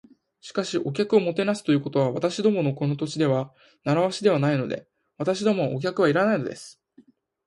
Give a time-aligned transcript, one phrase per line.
[0.41, 3.53] 「しかし、お客をもてなすということは、私どものこの土地では
[3.85, 4.87] 慣わしではないので。
[5.19, 6.81] 私どもはお客はいらないのです」